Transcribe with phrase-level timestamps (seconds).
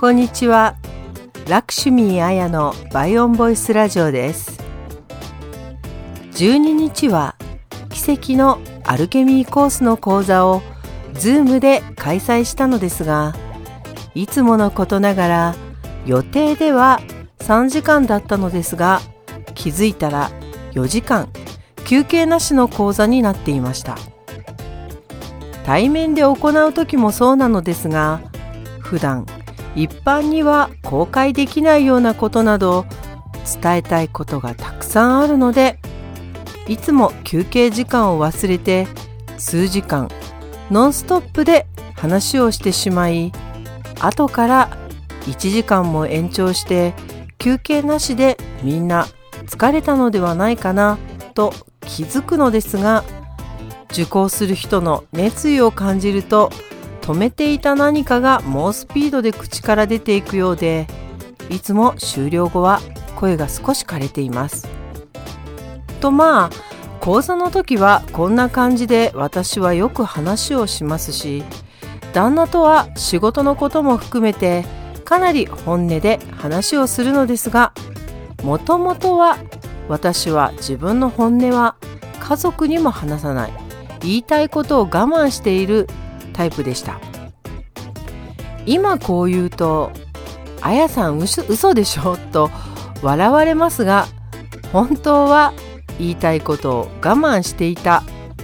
[0.00, 0.76] こんにちは。
[1.46, 4.58] ラクシュミーアヤのバイオンボイスラジオです。
[6.32, 7.36] 12日は
[7.90, 10.62] 奇跡のアルケミーコースの講座を
[11.12, 13.34] ズームで開催したのですが、
[14.14, 15.54] いつものことながら
[16.06, 17.02] 予定では
[17.40, 19.02] 3時間だったのですが、
[19.54, 20.30] 気づいたら
[20.72, 21.28] 4時間
[21.84, 23.98] 休憩なしの講座になっていました。
[25.66, 28.22] 対面で行う時もそうなのですが、
[28.80, 29.26] 普段
[29.76, 32.86] 一般には公開できないようなことなど
[33.62, 35.78] 伝えたいことがたくさんあるので
[36.68, 38.86] いつも休憩時間を忘れて
[39.38, 40.08] 数時間
[40.70, 41.66] ノンストップで
[41.96, 43.32] 話をしてしまい
[44.00, 44.78] 後から
[45.22, 46.94] 1時間も延長して
[47.38, 49.06] 休憩なしでみんな
[49.46, 50.98] 疲れたのではないかな
[51.34, 53.04] と気づくのですが
[53.90, 56.50] 受講する人の熱意を感じると
[57.00, 60.86] 止めていた何かが猛スピードで口から出ていくようで
[61.48, 62.80] いつも終了後は
[63.16, 64.68] 声が少し枯れています。
[66.00, 66.50] とまあ
[67.00, 71.42] 講座の時はこんな感じで私はよく話をしますし
[72.12, 74.64] 旦那とは仕事のことも含めて
[75.04, 77.72] かなり本音で話をするのですが
[78.42, 79.38] もともとは
[79.88, 81.76] 私は自分の本音は
[82.20, 83.52] 家族にも話さない
[84.00, 85.86] 言いたいことを我慢している
[86.30, 87.00] タイプでした
[88.66, 89.90] 今こう言うと
[90.60, 92.50] 「あやさん嘘嘘でしょ?」と
[93.02, 94.06] 笑われますが
[94.72, 95.52] 本当は
[95.98, 98.02] 言いたいことを我慢していた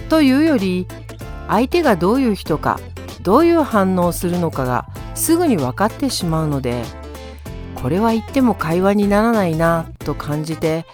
[0.09, 0.87] というより
[1.47, 2.79] 相手がどういう人か
[3.21, 6.83] どういう反応をするのかがすぐに分かってしまうので
[7.75, 10.85] これは言っても会話にならないなと感じて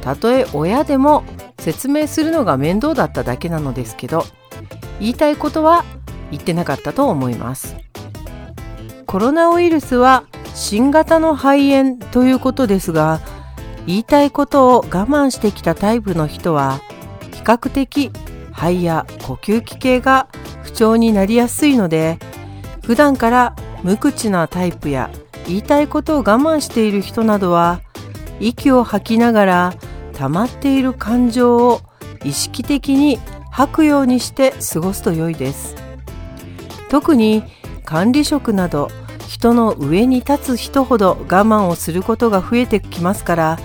[0.00, 1.24] たとえ親でも
[1.58, 4.24] 説明するのが面倒だっただけなのですけど
[5.00, 5.84] 言いたいことは
[6.30, 7.76] 言ってなかったと思います。
[9.06, 13.20] コロナウイルスは新型の肺炎ということですが
[13.86, 16.80] 言いたいことを我慢してきたタイプの人は
[17.32, 18.10] 比較的
[18.52, 20.28] 肺や呼吸器系が
[20.62, 22.18] 不調になりやすいので
[22.82, 25.10] 普段から無口なタイプや
[25.46, 27.82] 言いたいことを我慢している人などは
[28.40, 29.74] 息を吐きながら
[30.14, 31.80] 溜まっている感情を
[32.24, 33.18] 意識的に
[33.50, 35.83] 吐くようにして過ごすと良いです。
[36.94, 37.42] 特に
[37.84, 38.88] 管理職など
[39.26, 43.58] 人の上に立つ人ほど我慢をすることが増えてきますから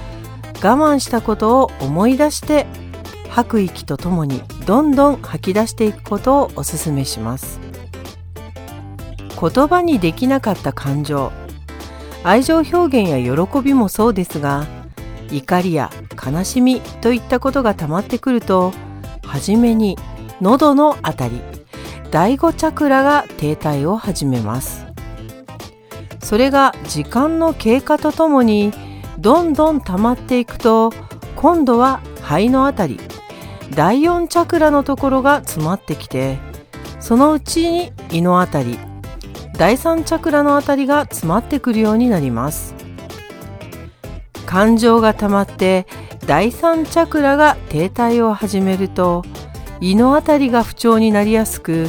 [0.55, 2.65] 我慢したことを思い出して
[3.29, 7.59] 吐く息とともにどんどん吐き出していくことをお勧めします。
[9.39, 11.31] 言葉にできなかった感情
[12.23, 14.65] 愛情表現や喜びもそうですが
[15.31, 18.73] 怒りや悲しみといったことが溜まってくると
[19.23, 19.99] はじめに
[20.41, 21.58] 喉のあたり
[22.11, 24.87] 第5チャクラが停滞を始めます。
[26.21, 28.71] それが時間の経過とともに
[29.17, 30.91] どんどん溜まっていくと
[31.35, 32.99] 今度は肺のあたり
[33.71, 36.37] 第4チャクラのところが詰まってきて
[36.99, 38.77] そのうちに胃のあたり
[39.53, 42.75] 第3チャクラのあたりが詰まってくるようになります。
[44.45, 45.85] 感情が溜まって
[46.25, 49.23] 第3チャクラが停滞を始めると
[49.81, 51.87] 胃のあたりが不調になりやすく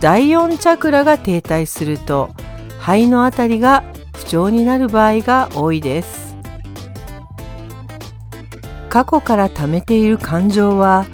[0.00, 2.30] 第4チャクラが停滞すると
[2.78, 3.84] 肺のあたりが
[4.16, 6.30] 不調になる場合が多いです。
[8.90, 11.06] 過去から貯めている感情は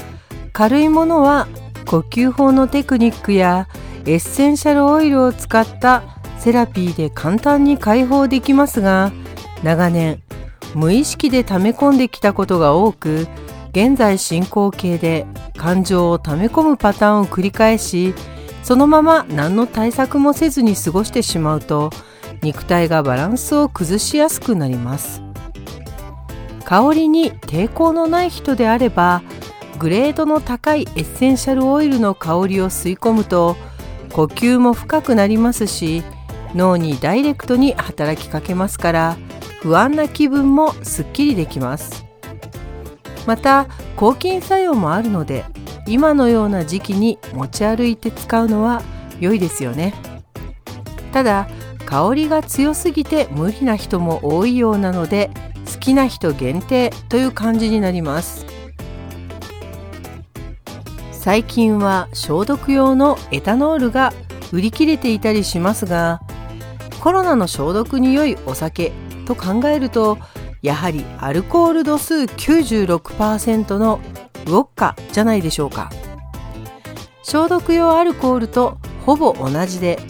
[0.54, 1.46] 軽いものは
[1.84, 3.68] 呼吸法のテクニックや
[4.06, 6.02] エッセンシャルオイルを使った
[6.38, 9.12] セラピーで簡単に解放できますが
[9.62, 10.22] 長年
[10.74, 13.28] 無意識で溜め込んできたことが多く
[13.76, 18.14] 現在進行形で感情を溜め込むパターンを繰り返し
[18.62, 21.90] そのまま何の対策もせずに過ごしてしまうと
[22.40, 25.20] 肉体がバランスを崩しやすくなります。
[26.64, 29.22] 香りに抵抗のない人であれば
[29.78, 33.56] グレードの高いエッセンシャルオイルの香りを吸い込むと
[34.10, 36.02] 呼吸も深くなりますし
[36.54, 39.16] 脳にダイレクトに働きかけますから
[39.60, 42.05] 不安な気分もすっきりできます。
[43.26, 45.44] また抗菌作用もあるので
[45.86, 48.82] 今のような時期に持ち歩いて使うのは
[49.20, 49.94] 良いですよね。
[51.12, 51.48] ただ
[51.86, 55.30] 香りが強すぎて無理な人も多いようなので
[55.72, 58.44] 好きな人限定という感じになります。
[61.12, 64.12] 最近は消毒用のエタノールが
[64.52, 66.20] 売り切れていたりしますが
[67.00, 68.92] コロナの消毒に良いお酒
[69.26, 70.18] と考えると
[70.66, 74.00] やはりアルコール度数96%の
[74.46, 75.92] ウォッカじゃないでしょうか。
[77.22, 80.00] 消毒用アルコールとほぼ同じで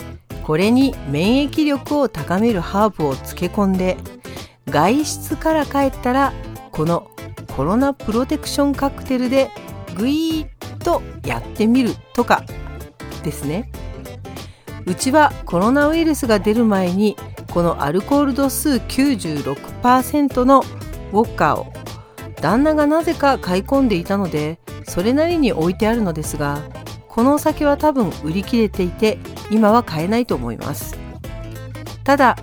[0.45, 3.99] これに免疫力を高めるハーブを漬け込んで
[4.71, 6.33] 外出から帰ったら
[6.73, 7.11] この
[7.55, 9.51] コロナプロテクションカクテルで
[9.95, 12.45] グイーッとやってみるとか
[13.23, 13.71] ですね。
[14.87, 17.15] うちはコロナウイルスが出る前に
[17.57, 20.61] このアルコール度数96%の
[21.11, 21.73] ウォッカーを
[22.43, 26.61] 旦那がなぜか買い込んでいたのでそれなりに置いてあるのですが
[27.09, 29.19] このお酒は多分売り切れていて
[29.51, 30.99] 今は買えないと思います。
[32.05, 32.37] ただ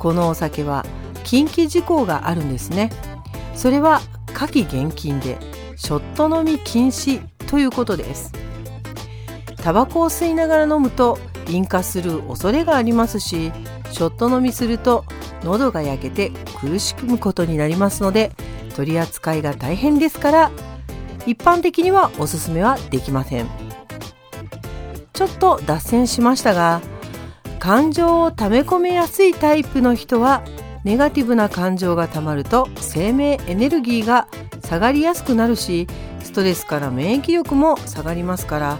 [0.00, 0.84] このお酒は
[1.22, 2.90] 禁忌事項があるんですね。
[3.54, 4.00] それは
[4.34, 5.38] 夏季厳禁で
[5.76, 8.32] ショット飲み禁止ということです。
[9.62, 13.52] タバコを吸いながら飲むと引火する恐れがありますし
[13.96, 15.06] ショット飲みすると
[15.42, 18.30] 喉が焼けて苦しむことになりますので
[18.74, 20.50] 取り扱いが大変ですから
[21.24, 23.48] 一般的にはおすすめはできません。
[25.14, 26.82] ちょっと脱線しましたが
[27.58, 30.44] 感情を溜め込めやすいタイプの人は
[30.84, 34.28] ネガティブな感情がたまると生命エネルギーが
[34.62, 35.86] 下がりやすくなるし
[36.22, 38.78] ストレスから免疫力も下がりますから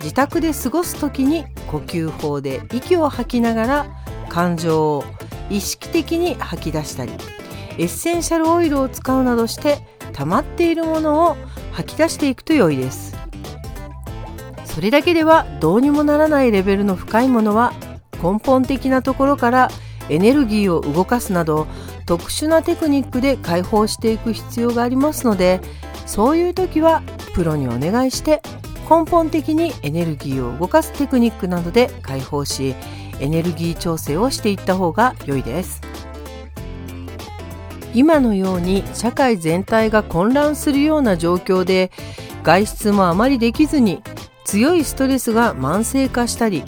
[0.00, 4.03] 自宅で過ごす時に呼吸法で息を吐きながら
[4.34, 5.04] 感情を
[5.48, 7.12] 意識的に吐き出したり
[7.78, 9.78] エッセンシャルオイルを使うなどして
[10.12, 11.36] 溜まっているものを
[11.70, 13.14] 吐き出していくと良いです。
[14.74, 17.72] それだけではどうにもならないレベルの深いものは
[18.20, 19.70] 根本的なところから
[20.08, 21.68] エネルギーを動かすなど
[22.06, 25.60] 特殊なテクニックで解放していく必要がありますので
[26.06, 27.04] そういう時は
[27.34, 28.42] プロにお願いして
[28.90, 32.74] 根本的にエネルギーを動かすテクニックなどで解放し
[33.20, 35.80] エネルギー調整をしていった方が良いです。
[37.94, 41.92] 今のように社会全体が混乱するような状況で
[42.42, 44.02] 外出もあまりできずに
[44.44, 46.64] 強いストレスが慢性化したり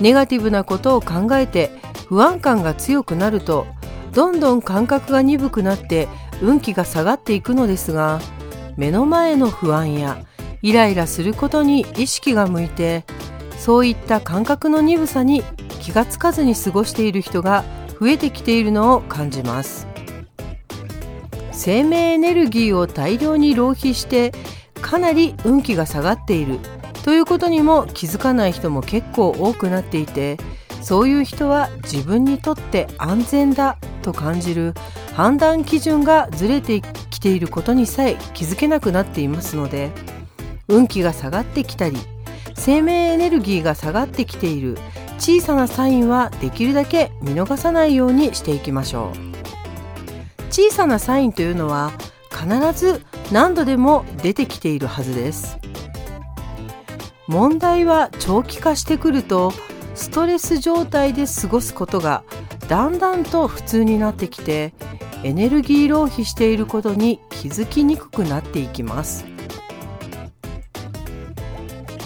[0.00, 1.70] ネガティブなことを考えて
[2.08, 3.66] 不安感が強くなると
[4.12, 6.08] どんどん感覚が鈍くなって
[6.40, 8.20] 運気が下がっていくのですが
[8.76, 10.24] 目の前の不安や
[10.62, 13.04] イライラすることに意識が向いて
[13.58, 15.42] そういった感覚の鈍さに
[15.82, 17.64] 気がつかずに過ごしている人が
[18.00, 19.86] 増えてきているのを感じます。
[21.50, 24.32] 生命エネルギーを大量に浪費して
[24.80, 26.60] かなり運気が下がっている。
[27.04, 30.36] ということにも気づかない人も結構多くなっていて
[30.80, 34.74] そういう人は自分にとって安全だと感じる。
[35.14, 36.80] 判断基準がずれて
[37.10, 39.90] きていることにさえ気づけなくなっていますので
[40.68, 41.98] 運気が下がってきたり
[42.54, 44.78] 生命エネルギーが下がってきている。
[45.22, 50.50] 小さなサインはできるだけ見逃さないようにしていきましょう。
[50.50, 51.92] 小さなサインというのは
[52.28, 55.58] 必ず何度でも出てきているはずです。
[57.28, 59.52] 問題は長期化してくると
[59.94, 62.24] ストレス状態で過ごすことが
[62.66, 64.74] だんだんと普通になってきて
[65.22, 69.24] エネルギー浪費していることに気づきにくくなっていきます。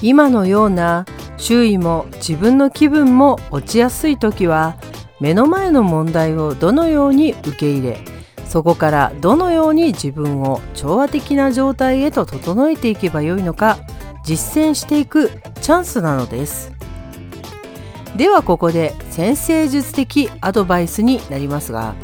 [0.03, 4.77] 今のような周囲も自分の気分も落ちやすい時は
[5.21, 7.99] 目の前の問題をどのように受け入れ
[8.47, 13.79] そこからどのように自分を調和的な状態へと整えていけばよいのか
[14.25, 16.73] 実践していくチャンスなのです。
[18.17, 21.95] ではここで先生術的アドバイスになりますが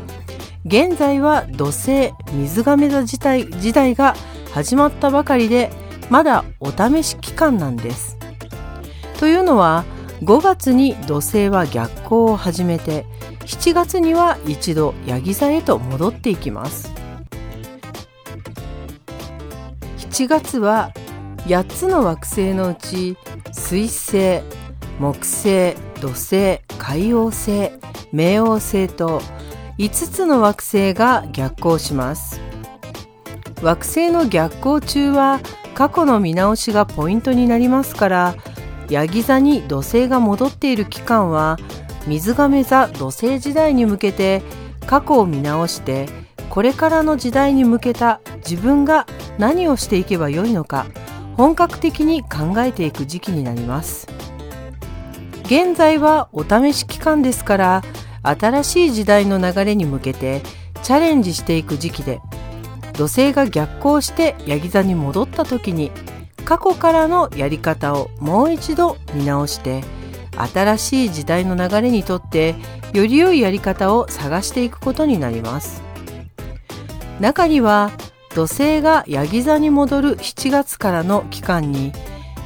[0.66, 4.14] 現在は土星水亀座時代時代が
[4.52, 5.70] 始まったばかりで
[6.10, 8.11] まだお試し期間なんです。
[9.22, 9.84] というのは
[10.24, 13.06] 5月に土星は逆行を始めて
[13.46, 16.92] 7月には一度ヤギ座へと戻っていきます。
[20.10, 20.90] 7月は
[21.46, 23.16] 8つの惑星のうち
[23.52, 24.40] 水星
[24.98, 27.70] 木星土星海王星
[28.12, 29.22] 冥王星と
[29.78, 32.40] 5つの惑星が逆行します。
[33.62, 35.38] 惑星の逆行中は
[35.76, 38.34] 過去の見直しがポイントになりますから
[38.92, 41.56] ヤギ座に土星が戻っている期間は
[42.06, 44.42] 水亀座土星時代に向けて
[44.86, 46.06] 過去を見直して
[46.50, 49.06] これからの時代に向けた自分が
[49.38, 50.86] 何をしていけばよいのか
[51.38, 54.06] 本格的に考えていく時期になります。
[55.44, 57.82] 現在はお試し期間ですから
[58.22, 60.42] 新しい時代の流れに向けて
[60.82, 62.20] チャレンジしていく時期で
[62.94, 65.90] 土星が逆行してヤギ座に戻った時に
[66.52, 69.82] 過去からのやり方をもう一度見直して
[70.52, 72.56] 新しい時代の流れにとって
[72.92, 75.82] より良いやり方を探していくことになります。
[77.20, 77.90] 中には
[78.34, 81.90] 土星がヤギ座に戻る7月からの期間に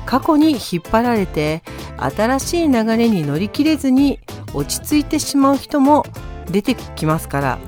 [0.05, 1.65] 過去に引っ張られて
[1.97, 4.21] 新しい流れに乗り切れずに
[4.55, 6.07] 落ち着いてしまう人も
[6.49, 7.59] 出てきますから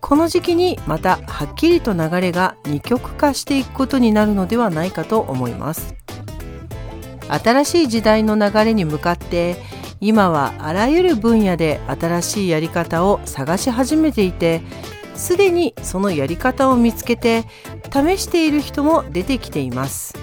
[0.00, 5.94] この時期にまたはっきりと流れが二極化していくことになるのではないかと思います。
[7.28, 9.56] 新しい時代の流れに向かって
[10.00, 14.60] 今はあらゆる分野で新しいやり方を探し始めていて
[15.16, 17.44] すでにそのやり方を見つけて
[17.92, 20.14] 試している人も出てきています。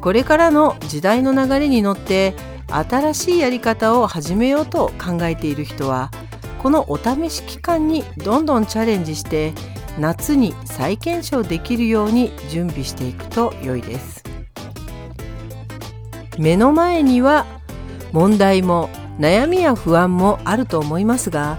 [0.00, 2.34] これからの時代の流れに乗って
[2.68, 6.10] 新しいやり方を始めようと考えている人は
[6.64, 9.52] このお試し期間にどんどんチャレンジして
[9.98, 14.24] 夏に再検証できるように準備していくと良いです。
[16.38, 17.44] 目の前には
[18.12, 18.88] 問題も
[19.20, 21.58] 悩みや不安もあると思いますが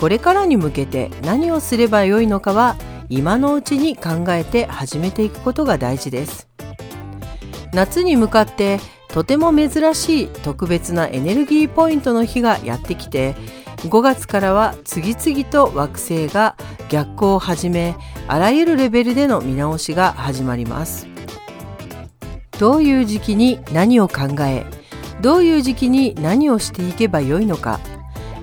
[0.00, 2.76] これからに向けて何をすればよいのかは
[3.10, 6.48] 今のうちに考えて始めていくことが大事です。
[7.74, 13.34] 夏に向かってとても珍しい特別なエネルギーポイントの日がやってきて
[13.86, 16.56] 5月からは次々と惑星が
[16.88, 17.96] 逆行を始め
[18.28, 21.06] あらゆるレベルでの見直しが始まります。
[22.58, 24.64] どういう時期に何を考え
[25.20, 27.80] どういう時期に何をしていけばよいのか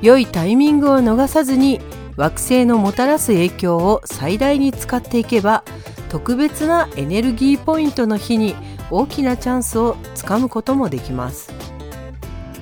[0.02, 1.80] 良いタイミングを逃さずに
[2.16, 5.64] 惑星のもたらす影響を最大に使っていけば
[6.10, 8.56] 特別なエネルギーポイントの日に
[8.92, 11.52] 大きなチャンスをつかむこともできます。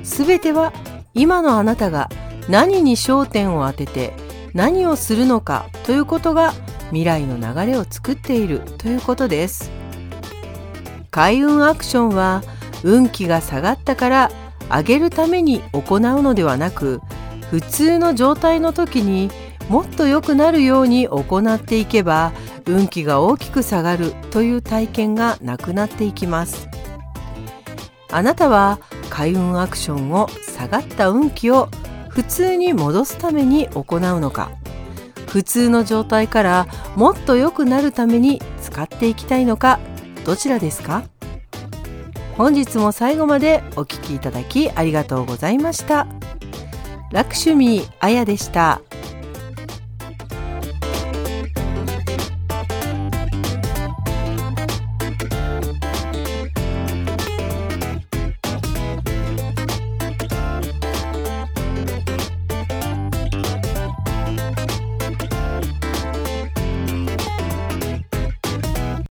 [0.04, 0.72] すべては
[1.14, 2.10] 今のあなたが
[2.51, 4.13] 何に焦点を当てて
[4.53, 6.51] 何をするのかということが
[6.89, 9.72] 未来の流れを作っているということです。
[11.12, 12.43] 開運アクションは
[12.84, 14.31] 運気が下がったから
[14.70, 17.00] 上げるために行うのではなく
[17.50, 19.31] 普通の状態の時に
[19.70, 22.34] もっと良くなるように行っていけば
[22.65, 26.67] 運気が大きく下がるという体験がなくなっていきます。
[28.12, 28.79] あなたは
[29.10, 31.70] 開運アクションを下がった運気を
[32.12, 34.51] 普通に戻すために行うのか
[35.27, 39.80] 普通の状態からもっと良くなるために使っていきたいのか
[40.25, 41.03] どちらですか？
[42.38, 46.06] 本日も最後までお聴きいただきありがとうございました。
[47.12, 48.82] ラクシュミーあやでした。